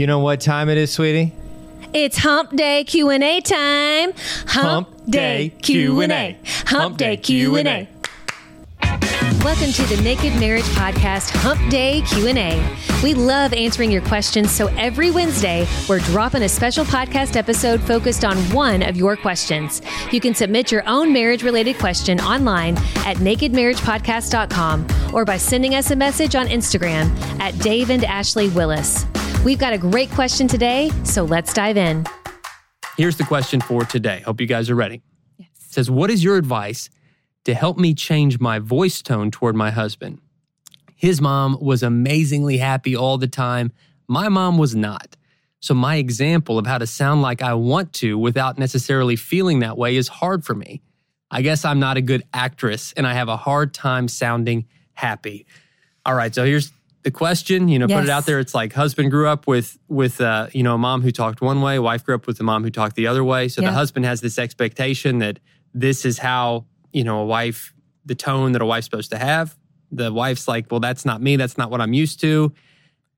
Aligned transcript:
You 0.00 0.06
know 0.06 0.20
what 0.20 0.40
time 0.40 0.70
it 0.70 0.78
is, 0.78 0.90
sweetie? 0.90 1.34
It's 1.92 2.16
Hump 2.16 2.56
Day 2.56 2.84
Q&A 2.84 3.42
time. 3.42 4.12
Hump, 4.46 4.88
Day 5.06 5.52
Q&A. 5.60 6.38
Hump 6.68 6.96
Day 6.96 7.18
Q&A. 7.18 7.86
Welcome 9.44 9.72
to 9.72 9.82
the 9.94 10.00
Naked 10.02 10.40
Marriage 10.40 10.64
Podcast 10.64 11.36
Hump 11.42 11.60
Day 11.70 12.00
Q&A. 12.06 12.78
We 13.02 13.12
love 13.12 13.52
answering 13.52 13.90
your 13.90 14.00
questions, 14.00 14.50
so 14.50 14.68
every 14.68 15.10
Wednesday 15.10 15.68
we're 15.86 15.98
dropping 15.98 16.44
a 16.44 16.48
special 16.48 16.86
podcast 16.86 17.36
episode 17.36 17.82
focused 17.82 18.24
on 18.24 18.38
one 18.54 18.82
of 18.82 18.96
your 18.96 19.16
questions. 19.18 19.82
You 20.12 20.20
can 20.22 20.34
submit 20.34 20.72
your 20.72 20.82
own 20.88 21.12
marriage-related 21.12 21.76
question 21.76 22.20
online 22.20 22.78
at 23.04 23.18
nakedmarriagepodcast.com 23.18 25.12
or 25.12 25.26
by 25.26 25.36
sending 25.36 25.74
us 25.74 25.90
a 25.90 25.96
message 25.96 26.34
on 26.34 26.46
Instagram 26.46 27.14
at 27.38 27.58
Dave 27.58 27.90
and 27.90 28.02
Ashley 28.06 28.48
Willis. 28.48 29.04
We've 29.42 29.58
got 29.58 29.72
a 29.72 29.78
great 29.78 30.10
question 30.10 30.46
today, 30.48 30.90
so 31.02 31.24
let's 31.24 31.54
dive 31.54 31.78
in. 31.78 32.04
Here's 32.98 33.16
the 33.16 33.24
question 33.24 33.62
for 33.62 33.86
today. 33.86 34.20
Hope 34.20 34.38
you 34.38 34.46
guys 34.46 34.68
are 34.68 34.74
ready. 34.74 35.00
Yes. 35.38 35.48
It 35.54 35.72
says, 35.72 35.90
What 35.90 36.10
is 36.10 36.22
your 36.22 36.36
advice 36.36 36.90
to 37.44 37.54
help 37.54 37.78
me 37.78 37.94
change 37.94 38.38
my 38.38 38.58
voice 38.58 39.00
tone 39.00 39.30
toward 39.30 39.56
my 39.56 39.70
husband? 39.70 40.20
His 40.94 41.22
mom 41.22 41.56
was 41.58 41.82
amazingly 41.82 42.58
happy 42.58 42.94
all 42.94 43.16
the 43.16 43.26
time. 43.26 43.72
My 44.06 44.28
mom 44.28 44.58
was 44.58 44.76
not. 44.76 45.16
So, 45.60 45.72
my 45.72 45.96
example 45.96 46.58
of 46.58 46.66
how 46.66 46.76
to 46.76 46.86
sound 46.86 47.22
like 47.22 47.40
I 47.40 47.54
want 47.54 47.94
to 47.94 48.18
without 48.18 48.58
necessarily 48.58 49.16
feeling 49.16 49.60
that 49.60 49.78
way 49.78 49.96
is 49.96 50.08
hard 50.08 50.44
for 50.44 50.54
me. 50.54 50.82
I 51.30 51.40
guess 51.40 51.64
I'm 51.64 51.80
not 51.80 51.96
a 51.96 52.02
good 52.02 52.24
actress 52.34 52.92
and 52.94 53.06
I 53.06 53.14
have 53.14 53.28
a 53.28 53.38
hard 53.38 53.72
time 53.72 54.06
sounding 54.06 54.66
happy. 54.92 55.46
All 56.04 56.14
right, 56.14 56.34
so 56.34 56.44
here's 56.44 56.72
the 57.02 57.10
question, 57.10 57.68
you 57.68 57.78
know, 57.78 57.86
yes. 57.88 57.98
put 57.98 58.04
it 58.04 58.10
out 58.10 58.26
there. 58.26 58.38
It's 58.38 58.54
like 58.54 58.72
husband 58.72 59.10
grew 59.10 59.26
up 59.26 59.46
with 59.46 59.78
with 59.88 60.20
uh, 60.20 60.48
you 60.52 60.62
know 60.62 60.74
a 60.74 60.78
mom 60.78 61.02
who 61.02 61.10
talked 61.10 61.40
one 61.40 61.62
way, 61.62 61.78
wife 61.78 62.04
grew 62.04 62.14
up 62.14 62.26
with 62.26 62.38
a 62.40 62.42
mom 62.42 62.62
who 62.62 62.70
talked 62.70 62.96
the 62.96 63.06
other 63.06 63.24
way. 63.24 63.48
So 63.48 63.62
yeah. 63.62 63.70
the 63.70 63.74
husband 63.74 64.04
has 64.04 64.20
this 64.20 64.38
expectation 64.38 65.18
that 65.18 65.38
this 65.72 66.04
is 66.04 66.18
how 66.18 66.66
you 66.92 67.04
know 67.04 67.20
a 67.20 67.26
wife, 67.26 67.72
the 68.04 68.14
tone 68.14 68.52
that 68.52 68.62
a 68.62 68.66
wife's 68.66 68.84
supposed 68.84 69.10
to 69.12 69.18
have. 69.18 69.56
The 69.92 70.12
wife's 70.12 70.46
like, 70.46 70.70
well, 70.70 70.80
that's 70.80 71.04
not 71.04 71.20
me. 71.20 71.36
That's 71.36 71.58
not 71.58 71.70
what 71.70 71.80
I'm 71.80 71.92
used 71.92 72.20
to. 72.20 72.52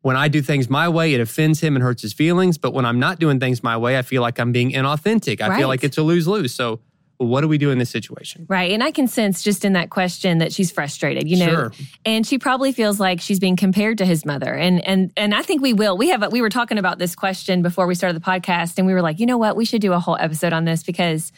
When 0.00 0.16
I 0.16 0.28
do 0.28 0.42
things 0.42 0.70
my 0.70 0.88
way, 0.88 1.14
it 1.14 1.20
offends 1.20 1.60
him 1.60 1.76
and 1.76 1.82
hurts 1.82 2.02
his 2.02 2.12
feelings. 2.12 2.58
But 2.58 2.72
when 2.72 2.84
I'm 2.84 2.98
not 2.98 3.18
doing 3.18 3.38
things 3.38 3.62
my 3.62 3.76
way, 3.76 3.98
I 3.98 4.02
feel 4.02 4.22
like 4.22 4.38
I'm 4.40 4.50
being 4.52 4.72
inauthentic. 4.72 5.40
I 5.40 5.48
right. 5.48 5.58
feel 5.58 5.68
like 5.68 5.84
it's 5.84 5.98
a 5.98 6.02
lose 6.02 6.26
lose. 6.26 6.54
So 6.54 6.80
what 7.26 7.40
do 7.40 7.48
we 7.48 7.58
do 7.58 7.70
in 7.70 7.78
this 7.78 7.90
situation? 7.90 8.46
Right. 8.48 8.70
And 8.72 8.82
I 8.82 8.90
can 8.90 9.06
sense 9.06 9.42
just 9.42 9.64
in 9.64 9.72
that 9.74 9.90
question 9.90 10.38
that 10.38 10.52
she's 10.52 10.70
frustrated, 10.70 11.28
you 11.28 11.36
know. 11.38 11.52
Sure. 11.52 11.72
And 12.04 12.26
she 12.26 12.38
probably 12.38 12.72
feels 12.72 13.00
like 13.00 13.20
she's 13.20 13.38
being 13.38 13.56
compared 13.56 13.98
to 13.98 14.04
his 14.04 14.24
mother. 14.24 14.54
And 14.54 14.84
and 14.86 15.12
and 15.16 15.34
I 15.34 15.42
think 15.42 15.62
we 15.62 15.72
will. 15.72 15.96
We 15.96 16.08
have 16.08 16.22
a, 16.22 16.28
we 16.28 16.40
were 16.40 16.50
talking 16.50 16.78
about 16.78 16.98
this 16.98 17.14
question 17.14 17.62
before 17.62 17.86
we 17.86 17.94
started 17.94 18.20
the 18.20 18.24
podcast 18.24 18.78
and 18.78 18.86
we 18.86 18.94
were 18.94 19.02
like, 19.02 19.20
"You 19.20 19.26
know 19.26 19.38
what? 19.38 19.56
We 19.56 19.64
should 19.64 19.80
do 19.80 19.92
a 19.92 19.98
whole 19.98 20.16
episode 20.16 20.52
on 20.52 20.64
this 20.64 20.82
because 20.82 21.32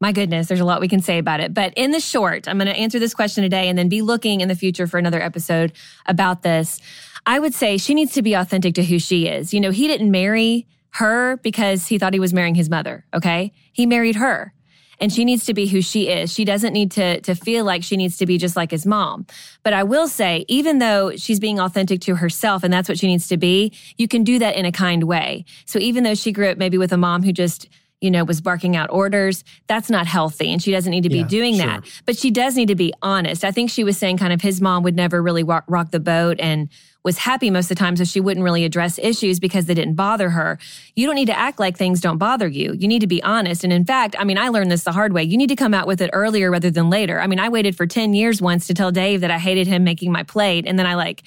my 0.00 0.12
goodness, 0.12 0.48
there's 0.48 0.60
a 0.60 0.64
lot 0.64 0.80
we 0.80 0.88
can 0.88 1.00
say 1.00 1.18
about 1.18 1.40
it. 1.40 1.54
But 1.54 1.72
in 1.74 1.90
the 1.90 2.00
short, 2.00 2.48
I'm 2.48 2.58
going 2.58 2.66
to 2.66 2.76
answer 2.76 2.98
this 2.98 3.14
question 3.14 3.42
today 3.42 3.68
and 3.68 3.78
then 3.78 3.88
be 3.88 4.02
looking 4.02 4.42
in 4.42 4.48
the 4.48 4.54
future 4.54 4.86
for 4.86 4.98
another 4.98 5.22
episode 5.22 5.72
about 6.04 6.42
this. 6.42 6.80
I 7.24 7.38
would 7.38 7.54
say 7.54 7.78
she 7.78 7.94
needs 7.94 8.12
to 8.12 8.22
be 8.22 8.34
authentic 8.34 8.74
to 8.74 8.84
who 8.84 8.98
she 8.98 9.26
is. 9.26 9.54
You 9.54 9.60
know, 9.60 9.70
he 9.70 9.88
didn't 9.88 10.10
marry 10.10 10.66
her 10.90 11.38
because 11.38 11.86
he 11.86 11.98
thought 11.98 12.12
he 12.12 12.20
was 12.20 12.32
marrying 12.32 12.54
his 12.54 12.70
mother, 12.70 13.04
okay? 13.14 13.52
He 13.72 13.86
married 13.86 14.16
her 14.16 14.52
and 15.00 15.12
she 15.12 15.24
needs 15.24 15.44
to 15.46 15.54
be 15.54 15.66
who 15.66 15.82
she 15.82 16.08
is. 16.08 16.32
She 16.32 16.44
doesn't 16.44 16.72
need 16.72 16.90
to 16.92 17.20
to 17.20 17.34
feel 17.34 17.64
like 17.64 17.82
she 17.82 17.96
needs 17.96 18.16
to 18.18 18.26
be 18.26 18.38
just 18.38 18.56
like 18.56 18.70
his 18.70 18.86
mom. 18.86 19.26
But 19.62 19.72
I 19.72 19.82
will 19.82 20.08
say, 20.08 20.44
even 20.48 20.78
though 20.78 21.16
she's 21.16 21.40
being 21.40 21.58
authentic 21.58 22.00
to 22.02 22.16
herself 22.16 22.62
and 22.64 22.72
that's 22.72 22.88
what 22.88 22.98
she 22.98 23.06
needs 23.06 23.28
to 23.28 23.36
be, 23.36 23.72
you 23.96 24.08
can 24.08 24.24
do 24.24 24.38
that 24.38 24.56
in 24.56 24.64
a 24.64 24.72
kind 24.72 25.04
way. 25.04 25.44
So 25.64 25.78
even 25.78 26.04
though 26.04 26.14
she 26.14 26.32
grew 26.32 26.48
up 26.48 26.58
maybe 26.58 26.78
with 26.78 26.92
a 26.92 26.96
mom 26.96 27.22
who 27.22 27.32
just 27.32 27.68
you 28.00 28.10
know, 28.10 28.24
was 28.24 28.40
barking 28.40 28.76
out 28.76 28.90
orders. 28.90 29.42
That's 29.68 29.88
not 29.88 30.06
healthy. 30.06 30.52
And 30.52 30.62
she 30.62 30.70
doesn't 30.70 30.90
need 30.90 31.04
to 31.04 31.08
be 31.08 31.18
yeah, 31.18 31.26
doing 31.26 31.56
sure. 31.56 31.66
that. 31.66 32.02
But 32.04 32.18
she 32.18 32.30
does 32.30 32.54
need 32.54 32.68
to 32.68 32.74
be 32.74 32.92
honest. 33.02 33.44
I 33.44 33.50
think 33.50 33.70
she 33.70 33.84
was 33.84 33.96
saying 33.96 34.18
kind 34.18 34.32
of 34.32 34.42
his 34.42 34.60
mom 34.60 34.82
would 34.82 34.94
never 34.94 35.22
really 35.22 35.42
rock, 35.42 35.64
rock 35.66 35.92
the 35.92 36.00
boat 36.00 36.36
and 36.38 36.68
was 37.06 37.18
happy 37.18 37.50
most 37.50 37.66
of 37.66 37.68
the 37.70 37.74
time. 37.76 37.96
So 37.96 38.02
she 38.04 38.18
wouldn't 38.18 38.42
really 38.42 38.64
address 38.64 38.98
issues 38.98 39.38
because 39.38 39.66
they 39.66 39.74
didn't 39.74 39.94
bother 39.94 40.30
her. 40.30 40.58
You 40.96 41.06
don't 41.06 41.14
need 41.14 41.26
to 41.26 41.38
act 41.38 41.60
like 41.60 41.78
things 41.78 42.00
don't 42.00 42.18
bother 42.18 42.48
you. 42.48 42.74
You 42.74 42.88
need 42.88 42.98
to 42.98 43.06
be 43.06 43.22
honest. 43.22 43.62
And 43.62 43.72
in 43.72 43.84
fact, 43.84 44.16
I 44.18 44.24
mean, 44.24 44.36
I 44.36 44.48
learned 44.48 44.72
this 44.72 44.82
the 44.82 44.90
hard 44.90 45.12
way. 45.12 45.22
You 45.22 45.38
need 45.38 45.48
to 45.50 45.56
come 45.56 45.72
out 45.72 45.86
with 45.86 46.02
it 46.02 46.10
earlier 46.12 46.50
rather 46.50 46.68
than 46.68 46.90
later. 46.90 47.20
I 47.20 47.28
mean, 47.28 47.38
I 47.38 47.48
waited 47.48 47.76
for 47.76 47.86
10 47.86 48.12
years 48.12 48.42
once 48.42 48.66
to 48.66 48.74
tell 48.74 48.90
Dave 48.90 49.20
that 49.20 49.30
I 49.30 49.38
hated 49.38 49.68
him 49.68 49.84
making 49.84 50.10
my 50.10 50.24
plate. 50.24 50.66
And 50.66 50.76
then 50.76 50.86
I 50.86 50.96
like, 50.96 51.22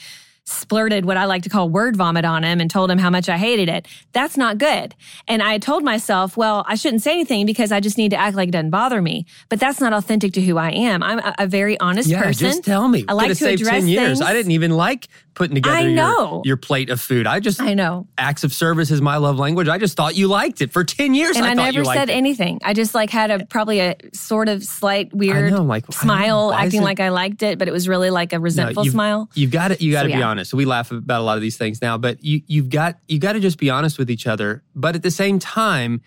splurted 0.50 1.06
what 1.06 1.18
I 1.18 1.26
like 1.26 1.44
to 1.44 1.50
call 1.50 1.70
word 1.70 1.96
vomit 1.96 2.26
on 2.26 2.44
him 2.44 2.60
and 2.60 2.70
told 2.70 2.90
him 2.90 2.98
how 2.98 3.10
much 3.10 3.30
I 3.30 3.38
hated 3.38 3.70
it. 3.70 3.88
That's 4.12 4.36
not 4.36 4.58
good. 4.58 4.96
And 5.28 5.42
I 5.42 5.58
told 5.60 5.84
myself, 5.84 6.36
well, 6.36 6.66
I 6.68 6.76
shouldn't 6.76 7.02
say 7.02 7.12
anything 7.12 7.46
because 7.46 7.72
I 7.72 7.80
just 7.80 7.98
need 7.98 8.10
to 8.12 8.18
act 8.18 8.36
like 8.36 8.50
it 8.50 8.52
doesn't 8.52 8.72
bother 8.72 9.02
me. 9.02 9.26
But 9.50 9.59
that's 9.59 9.80
not 9.80 9.94
authentic 9.94 10.34
to 10.34 10.42
who 10.42 10.58
I 10.58 10.72
am. 10.72 11.04
I'm 11.04 11.20
a, 11.20 11.36
a 11.40 11.48
very 11.48 11.80
honest 11.80 12.09
yeah, 12.09 12.22
person. 12.22 12.48
Just 12.48 12.64
tell 12.64 12.88
me. 12.88 13.06
I 13.08 13.14
like 13.14 13.38
to 13.38 13.48
address 13.48 13.70
10 13.70 13.88
years. 13.88 14.20
Things. 14.20 14.22
I 14.22 14.34
didn't 14.34 14.52
even 14.52 14.72
like 14.72 15.08
putting 15.36 15.56
together 15.56 15.76
I 15.76 15.86
know. 15.86 16.42
Your, 16.44 16.44
your 16.46 16.58
plate 16.58 16.90
of 16.90 17.00
food. 17.00 17.26
I 17.26 17.40
just 17.40 17.62
I 17.62 17.74
know 17.74 18.08
acts 18.18 18.44
of 18.44 18.54
service 18.54 18.92
is 18.92 19.02
my 19.02 19.18
love 19.18 19.40
language. 19.40 19.68
I 19.68 19.78
just 19.78 19.96
thought 19.96 20.16
you 20.16 20.28
liked 20.28 20.62
it 20.62 20.72
for 20.72 20.84
ten 20.84 21.14
years. 21.14 21.38
And 21.38 21.46
I, 21.46 21.52
I 21.52 21.54
never 21.54 21.86
said 21.86 22.09
it. 22.09 22.14
anything. 22.14 22.59
I 22.64 22.74
just 22.74 22.94
like 22.94 23.09
had 23.09 23.32
a 23.32 23.46
probably 23.46 23.80
a 23.80 23.96
sort 24.14 24.50
of 24.50 24.64
slight 24.64 25.14
weird 25.14 25.52
know, 25.52 25.64
like, 25.64 25.92
smile, 25.92 26.54
acting 26.54 26.82
like 26.82 27.00
I 27.00 27.09
liked 27.09 27.42
it, 27.44 27.58
but 27.58 27.68
it 27.68 27.72
was 27.72 27.88
really 27.88 28.09
like 28.09 28.34
a 28.34 28.40
resentful 28.40 28.84
no, 28.84 28.86
you've, 28.86 28.94
smile. 28.94 29.30
You've 29.34 29.52
got 29.52 29.70
to 29.70 29.84
you 29.84 29.92
got 29.92 30.04
to 30.04 30.09
so, 30.09 30.14
be 30.14 30.20
yeah. 30.20 30.39
Honest. 30.40 30.54
We 30.54 30.66
laugh 30.66 30.92
about 30.92 31.20
a 31.20 31.24
lot 31.24 31.38
of 31.38 31.42
these 31.42 31.58
things 31.58 31.82
now, 31.82 31.98
but 31.98 32.24
you 32.24 32.42
you've 32.48 32.70
got 32.70 32.98
you 33.08 33.20
got 33.20 33.34
to 33.34 33.40
just 33.40 33.58
be 33.58 33.70
honest 33.70 33.98
with 33.98 34.10
each 34.10 34.26
other. 34.26 34.64
But 34.74 34.96
at 34.96 35.04
the 35.04 35.12
same 35.12 35.40
time 35.40 36.02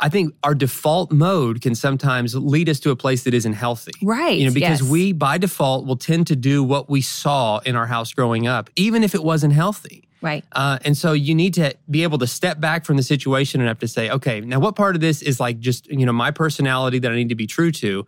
I 0.00 0.08
think 0.08 0.32
our 0.44 0.54
default 0.54 1.10
mode 1.10 1.60
can 1.60 1.74
sometimes 1.74 2.34
lead 2.34 2.68
us 2.68 2.78
to 2.80 2.90
a 2.90 2.96
place 2.96 3.24
that 3.24 3.34
isn't 3.34 3.54
healthy. 3.54 3.90
Right. 4.00 4.38
You 4.38 4.46
know, 4.46 4.54
because 4.54 4.80
yes. 4.80 4.90
we 4.90 5.12
by 5.12 5.38
default 5.38 5.86
will 5.86 5.96
tend 5.96 6.28
to 6.28 6.36
do 6.36 6.62
what 6.62 6.88
we 6.88 7.00
saw 7.00 7.58
in 7.58 7.74
our 7.74 7.86
house 7.86 8.12
growing 8.12 8.46
up, 8.46 8.70
even 8.76 9.02
if 9.02 9.14
it 9.14 9.24
wasn't 9.24 9.54
healthy. 9.54 10.08
Right. 10.20 10.44
Uh, 10.52 10.78
and 10.84 10.96
so 10.96 11.12
you 11.12 11.34
need 11.34 11.54
to 11.54 11.74
be 11.90 12.04
able 12.04 12.18
to 12.18 12.26
step 12.28 12.60
back 12.60 12.84
from 12.84 12.96
the 12.96 13.02
situation 13.02 13.60
and 13.60 13.68
have 13.68 13.80
to 13.80 13.88
say, 13.88 14.08
okay, 14.10 14.40
now 14.40 14.60
what 14.60 14.76
part 14.76 14.94
of 14.94 15.00
this 15.00 15.20
is 15.20 15.40
like 15.40 15.58
just, 15.58 15.88
you 15.88 16.06
know, 16.06 16.12
my 16.12 16.30
personality 16.30 17.00
that 17.00 17.10
I 17.10 17.14
need 17.16 17.28
to 17.30 17.36
be 17.36 17.46
true 17.46 17.72
to? 17.72 18.06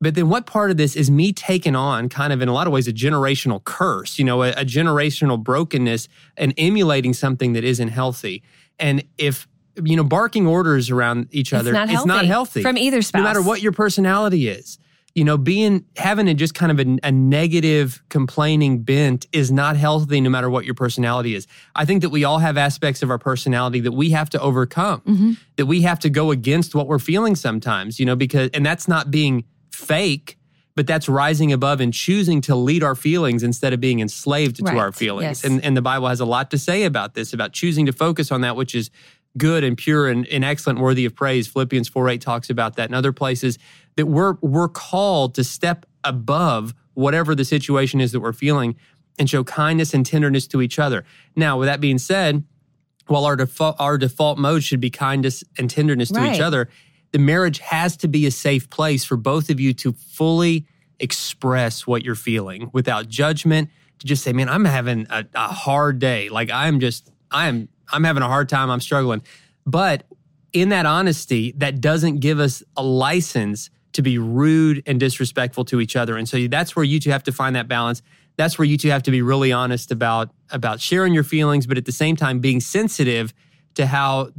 But 0.00 0.14
then 0.14 0.28
what 0.28 0.46
part 0.46 0.70
of 0.70 0.78
this 0.78 0.96
is 0.96 1.10
me 1.10 1.32
taking 1.32 1.76
on 1.76 2.08
kind 2.08 2.32
of 2.32 2.40
in 2.40 2.48
a 2.48 2.54
lot 2.54 2.66
of 2.66 2.72
ways 2.72 2.88
a 2.88 2.92
generational 2.92 3.62
curse, 3.62 4.18
you 4.18 4.24
know, 4.24 4.42
a, 4.42 4.50
a 4.52 4.64
generational 4.64 5.42
brokenness 5.42 6.08
and 6.36 6.54
emulating 6.56 7.12
something 7.12 7.52
that 7.52 7.64
isn't 7.64 7.88
healthy? 7.88 8.42
And 8.78 9.04
if 9.18 9.46
you 9.82 9.96
know, 9.96 10.04
barking 10.04 10.46
orders 10.46 10.90
around 10.90 11.28
each 11.30 11.52
other, 11.52 11.70
it's 11.70 11.74
not, 11.74 11.90
it's 11.90 12.06
not 12.06 12.24
healthy 12.24 12.62
from 12.62 12.76
either 12.76 13.02
spouse. 13.02 13.20
No 13.20 13.24
matter 13.24 13.42
what 13.42 13.62
your 13.62 13.72
personality 13.72 14.48
is. 14.48 14.78
You 15.14 15.24
know, 15.24 15.36
being 15.36 15.84
having 15.96 16.28
a 16.28 16.34
just 16.34 16.54
kind 16.54 16.70
of 16.70 16.78
a, 16.78 16.98
a, 17.02 17.10
negative 17.10 18.00
complaining 18.10 18.82
bent 18.82 19.26
is 19.32 19.50
not 19.50 19.76
healthy 19.76 20.20
no 20.20 20.30
matter 20.30 20.48
what 20.48 20.64
your 20.64 20.74
personality 20.74 21.34
is. 21.34 21.48
I 21.74 21.84
think 21.84 22.02
that 22.02 22.10
we 22.10 22.22
all 22.22 22.38
have 22.38 22.56
aspects 22.56 23.02
of 23.02 23.10
our 23.10 23.18
personality 23.18 23.80
that 23.80 23.92
we 23.92 24.10
have 24.10 24.30
to 24.30 24.40
overcome, 24.40 25.00
mm-hmm. 25.00 25.32
that 25.56 25.66
we 25.66 25.82
have 25.82 25.98
to 26.00 26.10
go 26.10 26.30
against 26.30 26.76
what 26.76 26.86
we're 26.86 27.00
feeling 27.00 27.34
sometimes, 27.34 27.98
you 27.98 28.06
know, 28.06 28.14
because, 28.14 28.50
and 28.54 28.64
that's 28.64 28.86
not 28.86 29.10
being 29.10 29.44
fake, 29.80 30.38
but 30.76 30.86
that's 30.86 31.08
rising 31.08 31.52
above 31.52 31.80
and 31.80 31.92
choosing 31.92 32.40
to 32.42 32.54
lead 32.54 32.82
our 32.82 32.94
feelings 32.94 33.42
instead 33.42 33.72
of 33.72 33.80
being 33.80 34.00
enslaved 34.00 34.60
right. 34.62 34.72
to 34.72 34.78
our 34.78 34.92
feelings. 34.92 35.42
Yes. 35.42 35.44
And, 35.44 35.64
and 35.64 35.76
the 35.76 35.82
Bible 35.82 36.08
has 36.08 36.20
a 36.20 36.24
lot 36.24 36.50
to 36.52 36.58
say 36.58 36.84
about 36.84 37.14
this, 37.14 37.32
about 37.32 37.52
choosing 37.52 37.86
to 37.86 37.92
focus 37.92 38.30
on 38.30 38.42
that 38.42 38.56
which 38.56 38.74
is 38.74 38.90
good 39.36 39.64
and 39.64 39.76
pure 39.76 40.08
and, 40.08 40.26
and 40.28 40.44
excellent, 40.44 40.78
worthy 40.78 41.04
of 41.04 41.14
praise. 41.14 41.48
Philippians 41.48 41.88
4 41.88 42.08
8 42.08 42.20
talks 42.20 42.50
about 42.50 42.76
that 42.76 42.86
and 42.86 42.94
other 42.94 43.12
places 43.12 43.58
that 43.96 44.06
we're 44.06 44.34
we're 44.40 44.68
called 44.68 45.34
to 45.34 45.44
step 45.44 45.86
above 46.04 46.74
whatever 46.94 47.34
the 47.34 47.44
situation 47.44 48.00
is 48.00 48.12
that 48.12 48.20
we're 48.20 48.32
feeling 48.32 48.76
and 49.18 49.28
show 49.28 49.44
kindness 49.44 49.94
and 49.94 50.04
tenderness 50.04 50.46
to 50.48 50.62
each 50.62 50.78
other. 50.78 51.04
Now, 51.36 51.58
with 51.58 51.66
that 51.66 51.80
being 51.80 51.98
said, 51.98 52.44
while 53.06 53.24
our 53.24 53.36
default 53.36 53.76
our 53.78 53.98
default 53.98 54.38
mode 54.38 54.62
should 54.64 54.80
be 54.80 54.90
kindness 54.90 55.44
and 55.58 55.68
tenderness 55.68 56.10
to 56.10 56.20
right. 56.20 56.34
each 56.34 56.40
other, 56.40 56.68
the 57.12 57.18
marriage 57.18 57.58
has 57.58 57.96
to 57.98 58.08
be 58.08 58.26
a 58.26 58.30
safe 58.30 58.70
place 58.70 59.04
for 59.04 59.16
both 59.16 59.50
of 59.50 59.58
you 59.58 59.72
to 59.74 59.92
fully 59.92 60.66
express 60.98 61.86
what 61.86 62.04
you're 62.04 62.14
feeling 62.14 62.70
without 62.72 63.08
judgment. 63.08 63.70
To 64.00 64.06
just 64.06 64.22
say, 64.22 64.32
man, 64.32 64.48
I'm 64.48 64.64
having 64.64 65.06
a, 65.10 65.26
a 65.34 65.48
hard 65.48 65.98
day. 65.98 66.28
Like 66.28 66.50
I'm 66.50 66.80
just, 66.80 67.10
I'm 67.30 67.68
I'm 67.92 68.04
having 68.04 68.22
a 68.22 68.28
hard 68.28 68.48
time. 68.48 68.70
I'm 68.70 68.80
struggling. 68.80 69.22
But 69.66 70.04
in 70.52 70.70
that 70.70 70.86
honesty, 70.86 71.52
that 71.58 71.80
doesn't 71.80 72.20
give 72.20 72.40
us 72.40 72.62
a 72.76 72.82
license 72.82 73.70
to 73.92 74.02
be 74.02 74.18
rude 74.18 74.82
and 74.86 75.00
disrespectful 75.00 75.64
to 75.66 75.80
each 75.80 75.96
other. 75.96 76.16
And 76.16 76.28
so 76.28 76.46
that's 76.46 76.76
where 76.76 76.84
you 76.84 77.00
two 77.00 77.10
have 77.10 77.24
to 77.24 77.32
find 77.32 77.56
that 77.56 77.68
balance. 77.68 78.02
That's 78.36 78.58
where 78.58 78.64
you 78.64 78.78
two 78.78 78.90
have 78.90 79.02
to 79.04 79.10
be 79.10 79.22
really 79.22 79.52
honest 79.52 79.90
about 79.90 80.30
about 80.50 80.80
sharing 80.80 81.12
your 81.12 81.24
feelings, 81.24 81.66
but 81.66 81.76
at 81.76 81.84
the 81.84 81.92
same 81.92 82.16
time 82.16 82.38
being 82.38 82.60
sensitive 82.60 83.34
to 83.74 83.86
how 83.86 84.30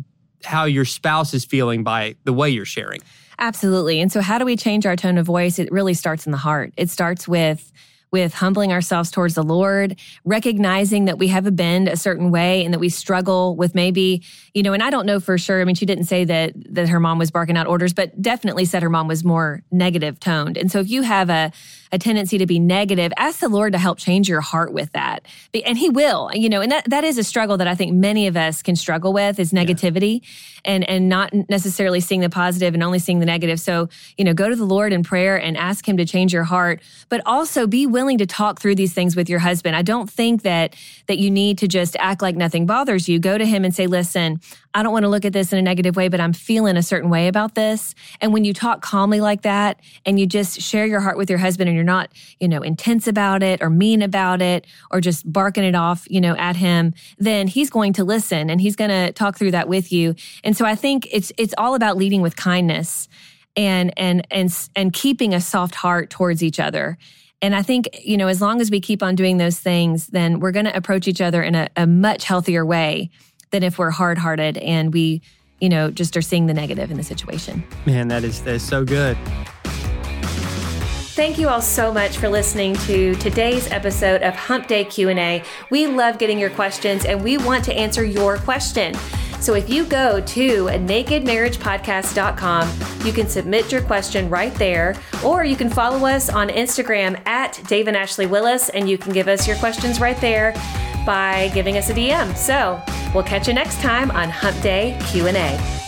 how 0.43 0.65
your 0.65 0.85
spouse 0.85 1.33
is 1.33 1.45
feeling 1.45 1.83
by 1.83 2.15
the 2.23 2.33
way 2.33 2.49
you're 2.49 2.65
sharing. 2.65 3.01
Absolutely. 3.39 3.99
And 3.99 4.11
so 4.11 4.21
how 4.21 4.37
do 4.37 4.45
we 4.45 4.55
change 4.55 4.85
our 4.85 4.95
tone 4.95 5.17
of 5.17 5.25
voice? 5.25 5.57
It 5.57 5.71
really 5.71 5.93
starts 5.93 6.25
in 6.25 6.31
the 6.31 6.37
heart. 6.37 6.73
It 6.77 6.89
starts 6.89 7.27
with 7.27 7.71
with 8.11 8.33
humbling 8.33 8.71
ourselves 8.73 9.09
towards 9.09 9.35
the 9.35 9.43
Lord, 9.43 9.97
recognizing 10.25 11.05
that 11.05 11.17
we 11.17 11.27
have 11.29 11.45
a 11.45 11.51
bend 11.51 11.87
a 11.87 11.95
certain 11.95 12.29
way 12.29 12.65
and 12.65 12.73
that 12.73 12.79
we 12.79 12.89
struggle 12.89 13.55
with 13.55 13.73
maybe, 13.73 14.21
you 14.53 14.63
know, 14.63 14.73
and 14.73 14.83
I 14.83 14.89
don't 14.89 15.05
know 15.05 15.19
for 15.19 15.37
sure. 15.37 15.61
I 15.61 15.65
mean, 15.65 15.75
she 15.75 15.85
didn't 15.85 16.05
say 16.05 16.25
that 16.25 16.53
that 16.73 16.89
her 16.89 16.99
mom 16.99 17.17
was 17.19 17.31
barking 17.31 17.57
out 17.57 17.67
orders, 17.67 17.93
but 17.93 18.21
definitely 18.21 18.65
said 18.65 18.83
her 18.83 18.89
mom 18.89 19.07
was 19.07 19.23
more 19.23 19.63
negative 19.71 20.19
toned. 20.19 20.57
And 20.57 20.71
so 20.71 20.79
if 20.79 20.89
you 20.89 21.03
have 21.03 21.29
a 21.29 21.51
a 21.91 21.99
tendency 21.99 22.37
to 22.37 22.45
be 22.45 22.59
negative, 22.59 23.11
ask 23.17 23.39
the 23.39 23.49
Lord 23.49 23.73
to 23.73 23.79
help 23.79 23.97
change 23.97 24.29
your 24.29 24.41
heart 24.41 24.71
with 24.71 24.91
that. 24.93 25.25
And 25.65 25.77
He 25.77 25.89
will, 25.89 26.29
you 26.33 26.49
know, 26.49 26.61
and 26.61 26.71
that, 26.71 26.89
that 26.89 27.03
is 27.03 27.17
a 27.17 27.23
struggle 27.23 27.57
that 27.57 27.67
I 27.67 27.75
think 27.75 27.93
many 27.93 28.27
of 28.27 28.37
us 28.37 28.61
can 28.61 28.75
struggle 28.75 29.11
with 29.11 29.39
is 29.39 29.51
negativity 29.51 30.21
yeah. 30.21 30.71
and, 30.73 30.89
and 30.89 31.09
not 31.09 31.33
necessarily 31.49 31.99
seeing 31.99 32.21
the 32.21 32.29
positive 32.29 32.73
and 32.73 32.81
only 32.81 32.99
seeing 32.99 33.19
the 33.19 33.25
negative. 33.25 33.59
So, 33.59 33.89
you 34.17 34.23
know, 34.23 34.33
go 34.33 34.49
to 34.49 34.55
the 34.55 34.65
Lord 34.65 34.93
in 34.93 35.03
prayer 35.03 35.39
and 35.39 35.57
ask 35.57 35.87
Him 35.87 35.97
to 35.97 36.05
change 36.05 36.33
your 36.33 36.45
heart, 36.45 36.81
but 37.09 37.21
also 37.25 37.67
be 37.67 37.85
willing 38.01 38.17
to 38.17 38.25
talk 38.25 38.59
through 38.59 38.75
these 38.75 38.93
things 38.93 39.15
with 39.15 39.29
your 39.29 39.39
husband. 39.39 39.75
I 39.75 39.83
don't 39.83 40.09
think 40.09 40.41
that, 40.41 40.75
that 41.05 41.19
you 41.19 41.29
need 41.29 41.59
to 41.59 41.67
just 41.67 41.95
act 41.99 42.21
like 42.21 42.35
nothing 42.35 42.65
bothers 42.65 43.07
you. 43.07 43.19
Go 43.19 43.37
to 43.37 43.45
Him 43.45 43.63
and 43.63 43.75
say, 43.75 43.85
listen, 43.85 44.41
I 44.73 44.83
don't 44.83 44.91
want 44.91 45.03
to 45.03 45.09
look 45.09 45.25
at 45.25 45.33
this 45.33 45.53
in 45.53 45.59
a 45.59 45.61
negative 45.61 45.95
way, 45.95 46.07
but 46.07 46.19
I'm 46.19 46.33
feeling 46.33 46.77
a 46.77 46.81
certain 46.83 47.09
way 47.09 47.27
about 47.27 47.55
this. 47.55 47.93
And 48.19 48.33
when 48.33 48.43
you 48.43 48.53
talk 48.53 48.81
calmly 48.81 49.21
like 49.21 49.43
that 49.43 49.79
and 50.05 50.19
you 50.19 50.25
just 50.25 50.61
share 50.61 50.85
your 50.85 51.01
heart 51.01 51.17
with 51.17 51.29
your 51.29 51.39
husband 51.39 51.67
and 51.67 51.75
you're 51.75 51.83
not, 51.83 52.09
you 52.39 52.47
know, 52.47 52.61
intense 52.61 53.07
about 53.07 53.43
it 53.43 53.61
or 53.61 53.69
mean 53.69 54.01
about 54.01 54.41
it 54.41 54.65
or 54.89 54.99
just 54.99 55.31
barking 55.31 55.63
it 55.63 55.75
off, 55.75 56.07
you 56.09 56.21
know, 56.21 56.35
at 56.37 56.55
him, 56.55 56.93
then 57.19 57.47
he's 57.47 57.69
going 57.69 57.93
to 57.93 58.03
listen 58.03 58.49
and 58.49 58.61
he's 58.61 58.75
going 58.75 58.89
to 58.89 59.11
talk 59.11 59.37
through 59.37 59.51
that 59.51 59.67
with 59.67 59.91
you. 59.91 60.15
And 60.43 60.55
so 60.57 60.65
I 60.65 60.75
think 60.75 61.07
it's 61.11 61.31
it's 61.37 61.53
all 61.57 61.75
about 61.75 61.97
leading 61.97 62.21
with 62.21 62.35
kindness 62.35 63.07
and 63.55 63.93
and 63.97 64.25
and 64.31 64.69
and 64.75 64.93
keeping 64.93 65.33
a 65.33 65.41
soft 65.41 65.75
heart 65.75 66.09
towards 66.09 66.41
each 66.41 66.59
other. 66.59 66.97
And 67.41 67.55
I 67.55 67.63
think, 67.63 67.89
you 68.03 68.17
know, 68.17 68.27
as 68.27 68.39
long 68.39 68.61
as 68.61 68.69
we 68.69 68.79
keep 68.79 69.01
on 69.01 69.15
doing 69.15 69.37
those 69.37 69.57
things, 69.57 70.07
then 70.07 70.39
we're 70.39 70.51
going 70.51 70.65
to 70.65 70.77
approach 70.77 71.07
each 71.07 71.21
other 71.21 71.41
in 71.41 71.55
a, 71.55 71.69
a 71.75 71.87
much 71.87 72.25
healthier 72.25 72.63
way 72.65 73.09
than 73.49 73.63
if 73.63 73.79
we're 73.79 73.89
hard 73.89 74.17
hearted 74.19 74.57
and 74.59 74.93
we, 74.93 75.21
you 75.59 75.67
know, 75.67 75.89
just 75.89 76.15
are 76.15 76.21
seeing 76.21 76.45
the 76.45 76.53
negative 76.53 76.91
in 76.91 76.97
the 76.97 77.03
situation. 77.03 77.63
Man, 77.85 78.07
that 78.09 78.23
is, 78.23 78.43
that 78.43 78.55
is 78.55 78.63
so 78.63 78.85
good. 78.85 79.17
Thank 81.13 81.37
you 81.37 81.49
all 81.49 81.61
so 81.61 81.91
much 81.91 82.17
for 82.17 82.29
listening 82.29 82.75
to 82.87 83.15
today's 83.15 83.69
episode 83.71 84.21
of 84.21 84.33
Hump 84.33 84.67
Day 84.67 84.85
Q&A. 84.85 85.43
We 85.69 85.87
love 85.87 86.19
getting 86.19 86.39
your 86.39 86.49
questions 86.51 87.05
and 87.05 87.23
we 87.23 87.37
want 87.37 87.65
to 87.65 87.73
answer 87.73 88.03
your 88.03 88.37
question. 88.37 88.95
So 89.41 89.55
if 89.55 89.69
you 89.69 89.85
go 89.85 90.21
to 90.21 90.65
nakedmarriagepodcast.com, 90.65 93.05
you 93.05 93.11
can 93.11 93.27
submit 93.27 93.71
your 93.71 93.81
question 93.81 94.29
right 94.29 94.53
there, 94.55 94.95
or 95.25 95.43
you 95.43 95.55
can 95.55 95.67
follow 95.69 96.05
us 96.05 96.29
on 96.29 96.49
Instagram 96.49 97.19
at 97.27 97.59
Dave 97.67 97.87
and 97.87 97.97
Ashley 97.97 98.27
Willis, 98.27 98.69
and 98.69 98.87
you 98.87 98.99
can 98.99 99.13
give 99.13 99.27
us 99.27 99.47
your 99.47 99.57
questions 99.57 99.99
right 99.99 100.21
there 100.21 100.53
by 101.05 101.49
giving 101.55 101.77
us 101.77 101.89
a 101.89 101.93
DM. 101.93 102.37
So 102.37 102.79
we'll 103.15 103.23
catch 103.23 103.47
you 103.47 103.55
next 103.55 103.81
time 103.81 104.11
on 104.11 104.29
Hump 104.29 104.61
Day 104.61 104.95
Q&A. 105.09 105.80